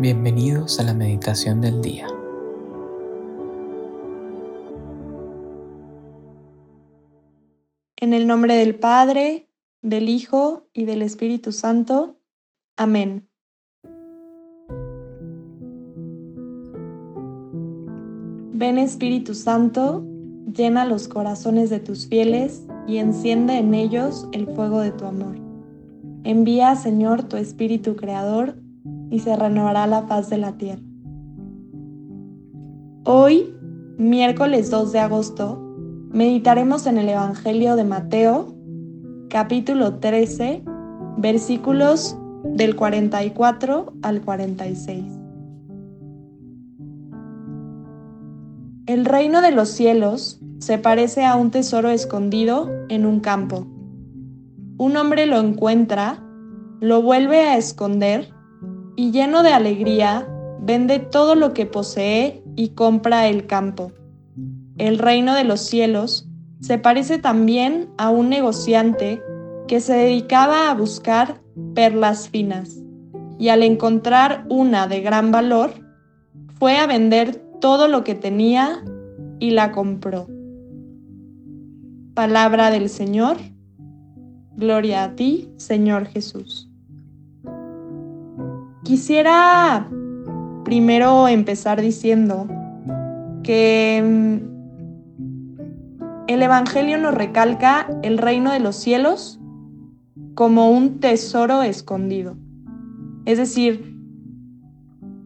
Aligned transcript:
Bienvenidos 0.00 0.80
a 0.80 0.82
la 0.82 0.94
meditación 0.94 1.60
del 1.60 1.82
día. 1.82 2.06
En 7.98 8.14
el 8.14 8.26
nombre 8.26 8.54
del 8.54 8.76
Padre, 8.76 9.50
del 9.82 10.08
Hijo 10.08 10.70
y 10.72 10.86
del 10.86 11.02
Espíritu 11.02 11.52
Santo. 11.52 12.16
Amén. 12.78 13.28
Ven 18.54 18.78
Espíritu 18.78 19.34
Santo, 19.34 20.02
llena 20.50 20.86
los 20.86 21.08
corazones 21.08 21.68
de 21.68 21.78
tus 21.78 22.06
fieles 22.06 22.64
y 22.88 22.96
enciende 22.96 23.58
en 23.58 23.74
ellos 23.74 24.26
el 24.32 24.46
fuego 24.46 24.80
de 24.80 24.92
tu 24.92 25.04
amor. 25.04 25.36
Envía, 26.24 26.74
Señor, 26.74 27.24
tu 27.24 27.36
Espíritu 27.36 27.96
Creador 27.96 28.56
y 29.10 29.18
se 29.18 29.36
renovará 29.36 29.86
la 29.86 30.06
paz 30.06 30.30
de 30.30 30.38
la 30.38 30.52
tierra. 30.52 30.82
Hoy, 33.04 33.54
miércoles 33.98 34.70
2 34.70 34.92
de 34.92 34.98
agosto, 35.00 35.58
meditaremos 36.12 36.86
en 36.86 36.98
el 36.98 37.08
Evangelio 37.08 37.76
de 37.76 37.84
Mateo, 37.84 38.54
capítulo 39.28 39.96
13, 39.96 40.62
versículos 41.18 42.16
del 42.44 42.76
44 42.76 43.92
al 44.02 44.20
46. 44.20 45.04
El 48.86 49.04
reino 49.04 49.40
de 49.40 49.52
los 49.52 49.68
cielos 49.68 50.40
se 50.58 50.78
parece 50.78 51.24
a 51.24 51.36
un 51.36 51.50
tesoro 51.50 51.90
escondido 51.90 52.68
en 52.88 53.06
un 53.06 53.20
campo. 53.20 53.66
Un 54.78 54.96
hombre 54.96 55.26
lo 55.26 55.38
encuentra, 55.38 56.22
lo 56.80 57.02
vuelve 57.02 57.40
a 57.40 57.56
esconder 57.56 58.39
y 59.00 59.12
lleno 59.12 59.42
de 59.42 59.48
alegría, 59.48 60.28
vende 60.60 60.98
todo 60.98 61.34
lo 61.34 61.54
que 61.54 61.64
posee 61.64 62.44
y 62.54 62.74
compra 62.74 63.28
el 63.28 63.46
campo. 63.46 63.92
El 64.76 64.98
reino 64.98 65.34
de 65.34 65.44
los 65.44 65.62
cielos 65.62 66.28
se 66.60 66.76
parece 66.76 67.16
también 67.16 67.88
a 67.96 68.10
un 68.10 68.28
negociante 68.28 69.22
que 69.66 69.80
se 69.80 69.94
dedicaba 69.94 70.70
a 70.70 70.74
buscar 70.74 71.40
perlas 71.74 72.28
finas 72.28 72.76
y 73.38 73.48
al 73.48 73.62
encontrar 73.62 74.44
una 74.50 74.86
de 74.86 75.00
gran 75.00 75.30
valor, 75.30 75.70
fue 76.58 76.76
a 76.76 76.86
vender 76.86 77.36
todo 77.58 77.88
lo 77.88 78.04
que 78.04 78.14
tenía 78.14 78.84
y 79.38 79.52
la 79.52 79.72
compró. 79.72 80.26
Palabra 82.12 82.70
del 82.70 82.90
Señor. 82.90 83.38
Gloria 84.56 85.04
a 85.04 85.16
ti, 85.16 85.48
Señor 85.56 86.04
Jesús. 86.04 86.69
Quisiera 88.90 89.86
primero 90.64 91.28
empezar 91.28 91.80
diciendo 91.80 92.48
que 93.44 94.02
mm, 94.04 94.38
el 96.26 96.42
Evangelio 96.42 96.98
nos 96.98 97.14
recalca 97.14 97.86
el 98.02 98.18
reino 98.18 98.50
de 98.50 98.58
los 98.58 98.74
cielos 98.74 99.38
como 100.34 100.72
un 100.72 100.98
tesoro 100.98 101.62
escondido. 101.62 102.36
Es 103.26 103.38
decir, 103.38 103.96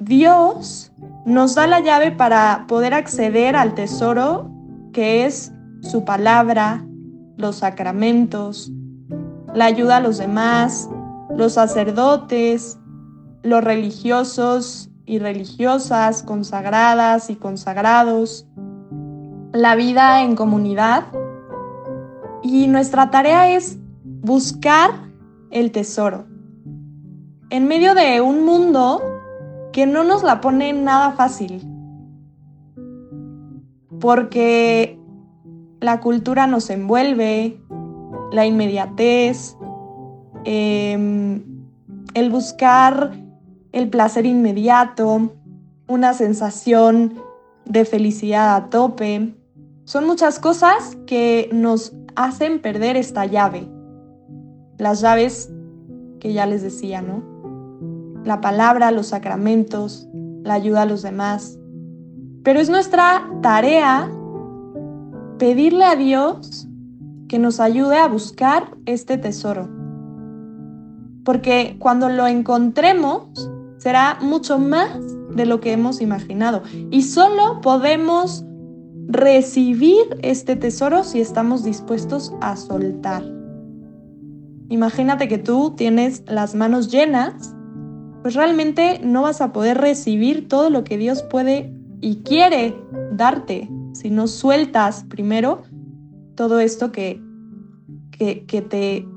Dios 0.00 0.92
nos 1.24 1.54
da 1.54 1.68
la 1.68 1.78
llave 1.78 2.10
para 2.10 2.64
poder 2.66 2.94
acceder 2.94 3.54
al 3.54 3.76
tesoro 3.76 4.50
que 4.92 5.24
es 5.24 5.52
su 5.82 6.04
palabra, 6.04 6.84
los 7.36 7.58
sacramentos, 7.58 8.72
la 9.54 9.66
ayuda 9.66 9.98
a 9.98 10.00
los 10.00 10.18
demás, 10.18 10.90
los 11.36 11.52
sacerdotes, 11.52 12.76
los 13.42 13.62
religiosos 13.62 14.90
y 15.04 15.18
religiosas, 15.18 16.22
consagradas 16.22 17.30
y 17.30 17.36
consagrados, 17.36 18.46
la 19.52 19.74
vida 19.74 20.22
en 20.22 20.36
comunidad. 20.36 21.04
Y 22.42 22.68
nuestra 22.68 23.10
tarea 23.10 23.54
es 23.54 23.78
buscar 24.04 24.90
el 25.50 25.70
tesoro. 25.70 26.26
En 27.50 27.66
medio 27.68 27.94
de 27.94 28.20
un 28.20 28.44
mundo 28.44 29.02
que 29.72 29.86
no 29.86 30.04
nos 30.04 30.22
la 30.22 30.40
pone 30.40 30.72
nada 30.72 31.12
fácil. 31.12 31.62
Porque 34.00 34.98
la 35.80 36.00
cultura 36.00 36.46
nos 36.46 36.70
envuelve, 36.70 37.60
la 38.32 38.46
inmediatez, 38.46 39.56
em, 40.44 41.42
el 42.14 42.30
buscar 42.30 43.12
el 43.72 43.88
placer 43.88 44.26
inmediato, 44.26 45.32
una 45.88 46.14
sensación 46.14 47.14
de 47.64 47.84
felicidad 47.84 48.54
a 48.54 48.70
tope. 48.70 49.34
Son 49.84 50.06
muchas 50.06 50.38
cosas 50.38 50.96
que 51.06 51.48
nos 51.52 51.92
hacen 52.14 52.60
perder 52.60 52.96
esta 52.96 53.26
llave. 53.26 53.68
Las 54.78 55.00
llaves 55.00 55.50
que 56.20 56.32
ya 56.32 56.46
les 56.46 56.62
decía, 56.62 57.02
¿no? 57.02 57.22
La 58.24 58.40
palabra, 58.40 58.90
los 58.90 59.08
sacramentos, 59.08 60.08
la 60.42 60.54
ayuda 60.54 60.82
a 60.82 60.86
los 60.86 61.02
demás. 61.02 61.58
Pero 62.44 62.60
es 62.60 62.68
nuestra 62.68 63.28
tarea 63.42 64.10
pedirle 65.38 65.84
a 65.84 65.96
Dios 65.96 66.68
que 67.28 67.38
nos 67.38 67.60
ayude 67.60 67.96
a 67.96 68.08
buscar 68.08 68.76
este 68.86 69.18
tesoro. 69.18 69.68
Porque 71.24 71.76
cuando 71.78 72.08
lo 72.08 72.26
encontremos, 72.26 73.51
será 73.82 74.16
mucho 74.20 74.60
más 74.60 74.96
de 75.34 75.44
lo 75.44 75.60
que 75.60 75.72
hemos 75.72 76.00
imaginado. 76.00 76.62
Y 76.92 77.02
solo 77.02 77.60
podemos 77.60 78.44
recibir 79.08 80.04
este 80.22 80.54
tesoro 80.54 81.02
si 81.02 81.20
estamos 81.20 81.64
dispuestos 81.64 82.32
a 82.40 82.54
soltar. 82.54 83.24
Imagínate 84.68 85.26
que 85.26 85.38
tú 85.38 85.74
tienes 85.76 86.22
las 86.28 86.54
manos 86.54 86.92
llenas, 86.92 87.56
pues 88.22 88.34
realmente 88.36 89.00
no 89.02 89.22
vas 89.22 89.40
a 89.40 89.52
poder 89.52 89.78
recibir 89.78 90.46
todo 90.46 90.70
lo 90.70 90.84
que 90.84 90.96
Dios 90.96 91.24
puede 91.24 91.74
y 92.00 92.22
quiere 92.22 92.76
darte 93.14 93.68
si 93.94 94.10
no 94.10 94.28
sueltas 94.28 95.04
primero 95.08 95.62
todo 96.36 96.60
esto 96.60 96.92
que, 96.92 97.20
que, 98.12 98.46
que 98.46 98.62
te 98.62 99.08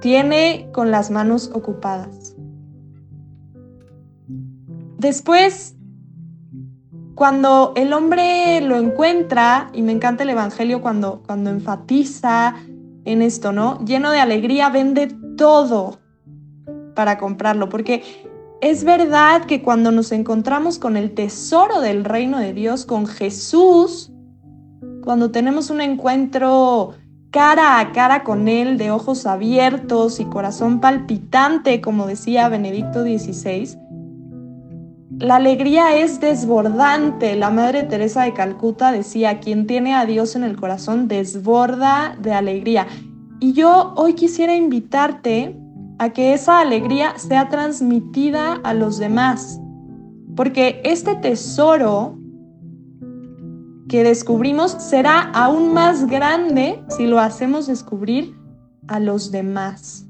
tiene 0.00 0.68
con 0.72 0.90
las 0.90 1.12
manos 1.12 1.50
ocupadas. 1.54 2.35
Después, 5.06 5.76
cuando 7.14 7.74
el 7.76 7.92
hombre 7.92 8.60
lo 8.60 8.74
encuentra, 8.74 9.70
y 9.72 9.82
me 9.82 9.92
encanta 9.92 10.24
el 10.24 10.30
Evangelio 10.30 10.82
cuando, 10.82 11.22
cuando 11.24 11.50
enfatiza 11.50 12.56
en 13.04 13.22
esto, 13.22 13.52
¿no? 13.52 13.78
Lleno 13.84 14.10
de 14.10 14.18
alegría, 14.18 14.68
vende 14.68 15.16
todo 15.36 16.00
para 16.96 17.18
comprarlo, 17.18 17.68
porque 17.68 18.02
es 18.60 18.82
verdad 18.82 19.44
que 19.44 19.62
cuando 19.62 19.92
nos 19.92 20.10
encontramos 20.10 20.80
con 20.80 20.96
el 20.96 21.14
tesoro 21.14 21.80
del 21.80 22.04
reino 22.04 22.40
de 22.40 22.52
Dios, 22.52 22.84
con 22.84 23.06
Jesús, 23.06 24.10
cuando 25.04 25.30
tenemos 25.30 25.70
un 25.70 25.82
encuentro 25.82 26.94
cara 27.30 27.78
a 27.78 27.92
cara 27.92 28.24
con 28.24 28.48
Él, 28.48 28.76
de 28.76 28.90
ojos 28.90 29.24
abiertos 29.24 30.18
y 30.18 30.24
corazón 30.24 30.80
palpitante, 30.80 31.80
como 31.80 32.08
decía 32.08 32.48
Benedicto 32.48 33.04
XVI, 33.04 33.85
la 35.18 35.36
alegría 35.36 35.96
es 35.96 36.20
desbordante. 36.20 37.36
La 37.36 37.50
Madre 37.50 37.84
Teresa 37.84 38.24
de 38.24 38.34
Calcuta 38.34 38.92
decía, 38.92 39.40
quien 39.40 39.66
tiene 39.66 39.94
a 39.94 40.04
Dios 40.04 40.36
en 40.36 40.44
el 40.44 40.56
corazón 40.56 41.08
desborda 41.08 42.16
de 42.20 42.32
alegría. 42.32 42.86
Y 43.40 43.54
yo 43.54 43.94
hoy 43.96 44.12
quisiera 44.14 44.54
invitarte 44.54 45.58
a 45.98 46.10
que 46.10 46.34
esa 46.34 46.60
alegría 46.60 47.16
sea 47.18 47.48
transmitida 47.48 48.60
a 48.62 48.74
los 48.74 48.98
demás. 48.98 49.58
Porque 50.34 50.82
este 50.84 51.14
tesoro 51.14 52.18
que 53.88 54.04
descubrimos 54.04 54.72
será 54.72 55.30
aún 55.32 55.72
más 55.72 56.06
grande 56.06 56.82
si 56.88 57.06
lo 57.06 57.20
hacemos 57.20 57.66
descubrir 57.66 58.36
a 58.86 59.00
los 59.00 59.30
demás. 59.30 60.06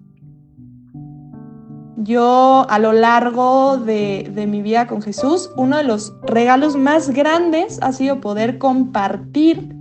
Yo 2.06 2.64
a 2.70 2.79
lo 2.79 2.93
largo 2.93 3.79
de, 3.79 4.47
mi 4.49 4.62
vida 4.62 4.87
con 4.87 5.03
Jesús, 5.03 5.50
uno 5.56 5.76
de 5.76 5.82
los 5.82 6.14
regalos 6.23 6.76
más 6.76 7.11
grandes 7.11 7.81
ha 7.82 7.91
sido 7.93 8.20
poder 8.20 8.58
compartir 8.58 9.75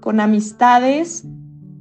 con 0.00 0.18
amistades 0.18 1.24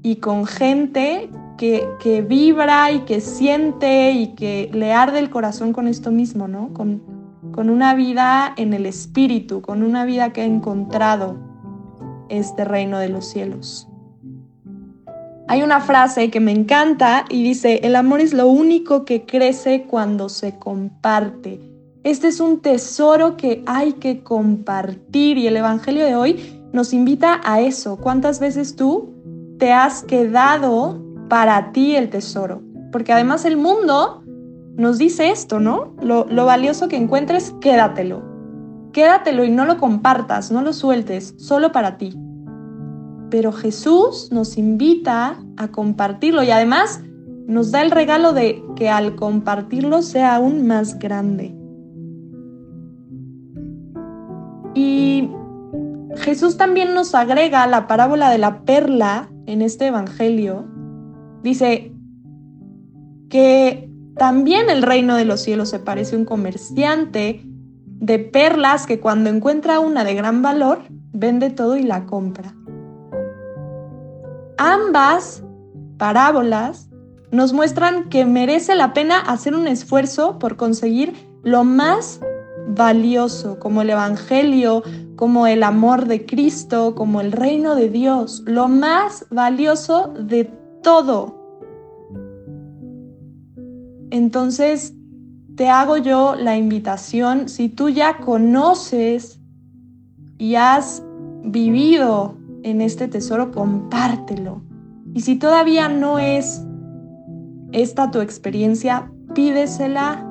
y 0.03 0.17
con 0.17 0.45
gente 0.45 1.31
que, 1.57 1.87
que, 1.99 2.21
vibra 2.21 2.91
y 2.91 2.99
que 2.99 3.19
siente 3.19 4.11
y 4.11 4.35
que 4.35 4.69
le 4.73 4.93
arde 4.93 5.17
el 5.17 5.31
corazón 5.31 5.73
con 5.73 5.87
esto 5.87 6.11
mismo, 6.11 6.47
¿no? 6.47 6.71
Con, 6.73 7.01
con 7.51 7.71
una 7.71 7.95
vida 7.95 8.53
en 8.57 8.75
el 8.75 8.85
espíritu, 8.85 9.63
con 9.63 9.81
una 9.81 10.05
vida 10.05 10.33
que 10.33 10.41
ha 10.41 10.45
encontrado 10.45 11.35
este 12.29 12.63
reino 12.63 12.99
de 12.99 13.09
los 13.09 13.25
cielos. 13.25 13.87
Hay 15.47 15.61
una 15.61 15.81
frase 15.81 16.31
que 16.31 16.39
me 16.39 16.51
encanta 16.51 17.25
y 17.29 17.43
dice, 17.43 17.81
el 17.83 17.95
amor 17.95 18.21
es 18.21 18.33
lo 18.33 18.47
único 18.47 19.03
que 19.03 19.25
crece 19.25 19.83
cuando 19.83 20.29
se 20.29 20.57
comparte. 20.57 21.59
Este 22.03 22.27
es 22.27 22.39
un 22.39 22.61
tesoro 22.61 23.37
que 23.37 23.63
hay 23.65 23.93
que 23.93 24.23
compartir 24.23 25.37
y 25.37 25.47
el 25.47 25.57
Evangelio 25.57 26.05
de 26.05 26.15
hoy 26.15 26.61
nos 26.71 26.93
invita 26.93 27.41
a 27.43 27.61
eso. 27.61 27.97
¿Cuántas 27.97 28.39
veces 28.39 28.75
tú 28.75 29.13
te 29.57 29.71
has 29.71 30.03
quedado 30.03 31.01
para 31.29 31.71
ti 31.71 31.95
el 31.95 32.09
tesoro? 32.09 32.61
Porque 32.91 33.13
además 33.13 33.45
el 33.45 33.57
mundo 33.57 34.23
nos 34.75 34.97
dice 34.97 35.29
esto, 35.29 35.59
¿no? 35.59 35.93
Lo, 36.01 36.45
valioso 36.45 36.87
que 36.87 36.97
encuentres, 36.97 37.53
quédatelo. 37.61 38.23
Quédatelo 38.91 39.43
y 39.43 39.51
no 39.51 39.65
lo 39.65 39.77
compartas, 39.77 40.51
no 40.51 40.61
lo 40.61 40.73
sueltes, 40.73 41.35
solo 41.37 41.71
para 41.71 41.97
ti. 41.97 42.17
Pero 43.33 43.51
Jesús 43.51 44.29
nos 44.31 44.59
invita 44.59 45.43
a 45.57 45.69
compartirlo 45.69 46.43
y 46.43 46.51
además 46.51 47.01
nos 47.47 47.71
da 47.71 47.81
el 47.81 47.89
regalo 47.89 48.31
de 48.31 48.63
que 48.75 48.89
al 48.89 49.15
compartirlo 49.15 50.03
sea 50.03 50.35
aún 50.35 50.67
más 50.67 50.99
grande. 50.99 51.55
Y 54.75 55.31
Jesús 56.17 56.57
también 56.57 56.93
nos 56.93 57.15
agrega 57.15 57.65
la 57.65 57.87
parábola 57.87 58.29
de 58.29 58.37
la 58.37 58.65
perla 58.65 59.31
en 59.47 59.63
este 59.63 59.87
Evangelio. 59.87 60.67
Dice 61.41 61.91
que 63.31 63.89
también 64.15 64.69
el 64.69 64.83
reino 64.83 65.15
de 65.15 65.25
los 65.25 65.41
cielos 65.41 65.69
se 65.69 65.79
parece 65.79 66.15
a 66.15 66.19
un 66.19 66.25
comerciante 66.25 67.41
de 67.99 68.19
perlas 68.19 68.85
que 68.85 68.99
cuando 68.99 69.31
encuentra 69.31 69.79
una 69.79 70.03
de 70.03 70.13
gran 70.13 70.43
valor, 70.43 70.83
vende 71.13 71.49
todo 71.49 71.77
y 71.77 71.81
la 71.81 72.05
compra. 72.05 72.53
Ambas 74.57 75.43
parábolas 75.97 76.89
nos 77.31 77.53
muestran 77.53 78.09
que 78.09 78.25
merece 78.25 78.75
la 78.75 78.93
pena 78.93 79.19
hacer 79.19 79.55
un 79.55 79.67
esfuerzo 79.67 80.37
por 80.37 80.55
conseguir 80.55 81.13
lo 81.43 81.63
más 81.63 82.19
valioso, 82.67 83.59
como 83.59 83.81
el 83.81 83.89
Evangelio, 83.89 84.83
como 85.15 85.47
el 85.47 85.63
amor 85.63 86.05
de 86.07 86.25
Cristo, 86.25 86.95
como 86.95 87.21
el 87.21 87.31
reino 87.31 87.75
de 87.75 87.89
Dios, 87.89 88.43
lo 88.45 88.67
más 88.67 89.25
valioso 89.29 90.13
de 90.19 90.51
todo. 90.81 91.39
Entonces, 94.11 94.93
te 95.55 95.69
hago 95.69 95.97
yo 95.97 96.35
la 96.35 96.57
invitación, 96.57 97.49
si 97.49 97.69
tú 97.69 97.89
ya 97.89 98.17
conoces 98.17 99.39
y 100.37 100.55
has 100.55 101.03
vivido 101.43 102.35
en 102.63 102.81
este 102.81 103.07
tesoro, 103.07 103.51
compártelo. 103.51 104.61
Y 105.13 105.21
si 105.21 105.35
todavía 105.35 105.89
no 105.89 106.17
es 106.19 106.65
esta 107.71 108.11
tu 108.11 108.21
experiencia, 108.21 109.11
pídesela 109.33 110.25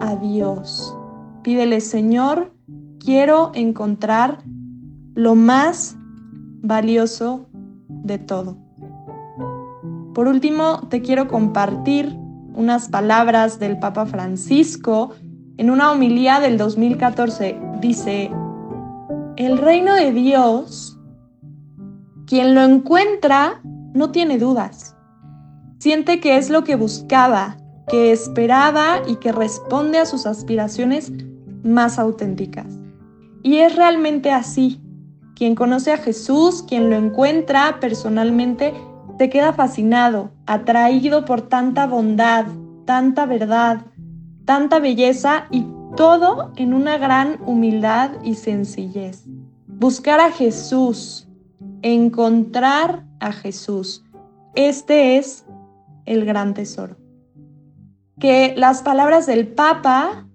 a 0.00 0.16
Dios. 0.16 0.96
Pídele, 1.42 1.80
Señor, 1.80 2.52
quiero 2.98 3.52
encontrar 3.54 4.38
lo 5.14 5.34
más 5.34 5.96
valioso 6.62 7.46
de 7.88 8.18
todo. 8.18 8.56
Por 10.14 10.28
último, 10.28 10.88
te 10.88 11.02
quiero 11.02 11.28
compartir 11.28 12.16
unas 12.54 12.88
palabras 12.88 13.58
del 13.58 13.78
Papa 13.78 14.06
Francisco 14.06 15.10
en 15.58 15.70
una 15.70 15.92
homilía 15.92 16.40
del 16.40 16.58
2014. 16.58 17.58
Dice, 17.80 18.30
el 19.36 19.58
reino 19.58 19.94
de 19.94 20.12
Dios, 20.12 20.95
quien 22.26 22.54
lo 22.54 22.62
encuentra, 22.62 23.60
no 23.94 24.10
tiene 24.10 24.38
dudas. 24.38 24.96
Siente 25.78 26.20
que 26.20 26.36
es 26.36 26.50
lo 26.50 26.64
que 26.64 26.74
buscaba, 26.74 27.56
que 27.88 28.10
esperaba 28.12 29.00
y 29.06 29.16
que 29.16 29.30
responde 29.30 29.98
a 29.98 30.06
sus 30.06 30.26
aspiraciones 30.26 31.12
más 31.62 31.98
auténticas. 31.98 32.66
Y 33.42 33.58
es 33.58 33.76
realmente 33.76 34.32
así. 34.32 34.80
Quien 35.36 35.54
conoce 35.54 35.92
a 35.92 35.98
Jesús, 35.98 36.64
quien 36.66 36.90
lo 36.90 36.96
encuentra 36.96 37.78
personalmente, 37.78 38.74
se 39.18 39.30
queda 39.30 39.52
fascinado, 39.52 40.30
atraído 40.46 41.24
por 41.24 41.42
tanta 41.42 41.86
bondad, 41.86 42.46
tanta 42.86 43.26
verdad, 43.26 43.82
tanta 44.44 44.78
belleza 44.78 45.46
y 45.50 45.66
todo 45.96 46.52
en 46.56 46.74
una 46.74 46.98
gran 46.98 47.38
humildad 47.46 48.10
y 48.24 48.34
sencillez. 48.34 49.24
Buscar 49.66 50.20
a 50.20 50.30
Jesús, 50.32 51.25
encontrar 51.82 53.04
a 53.20 53.32
Jesús. 53.32 54.04
Este 54.54 55.18
es 55.18 55.44
el 56.04 56.24
gran 56.24 56.54
tesoro. 56.54 56.96
Que 58.18 58.54
las 58.56 58.82
palabras 58.82 59.26
del 59.26 59.48
Papa 59.48 60.26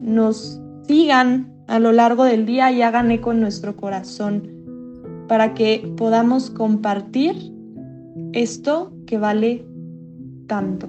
nos 0.00 0.60
sigan 0.86 1.52
a 1.66 1.78
lo 1.78 1.92
largo 1.92 2.24
del 2.24 2.46
día 2.46 2.70
y 2.70 2.82
hagan 2.82 3.10
eco 3.10 3.32
en 3.32 3.40
nuestro 3.40 3.76
corazón 3.76 4.50
para 5.28 5.54
que 5.54 5.92
podamos 5.96 6.50
compartir 6.50 7.52
esto 8.32 8.92
que 9.06 9.18
vale 9.18 9.66
tanto. 10.46 10.88